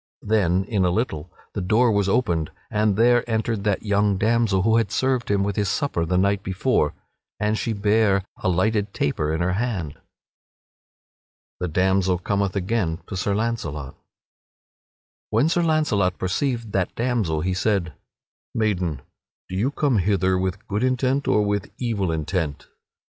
Then, 0.23 0.63
in 0.63 0.83
a 0.83 0.89
little, 0.89 1.31
the 1.53 1.61
door 1.61 1.91
was 1.91 2.09
opened 2.09 2.49
and 2.71 2.95
there 2.95 3.23
entered 3.29 3.63
that 3.65 3.83
young 3.83 4.17
damsel 4.17 4.63
who 4.63 4.77
had 4.77 4.91
served 4.91 5.29
him 5.29 5.43
with 5.43 5.55
his 5.57 5.69
supper 5.69 6.05
the 6.07 6.17
night 6.17 6.41
before, 6.41 6.95
and 7.39 7.55
she 7.55 7.71
bare 7.71 8.25
a 8.37 8.49
lighted 8.49 8.95
taper 8.95 9.31
in 9.31 9.41
her 9.41 9.53
hand. 9.53 9.89
[Sidenote: 9.89 10.01
The 11.59 11.67
damsel 11.67 12.17
cometh 12.17 12.55
again 12.55 12.97
to 13.05 13.15
Sir 13.15 13.35
Launcelot] 13.35 13.95
When 15.29 15.47
Sir 15.47 15.61
Launcelot 15.61 16.17
perceived 16.17 16.71
that 16.71 16.95
damsel 16.95 17.41
he 17.41 17.53
said: 17.53 17.93
"Maiden, 18.55 19.03
do 19.49 19.55
you 19.55 19.69
come 19.69 19.99
hither 19.99 20.35
with 20.35 20.67
good 20.67 20.83
intent 20.83 21.27
or 21.27 21.43
with 21.45 21.69
evil 21.77 22.11
intent?" 22.11 22.65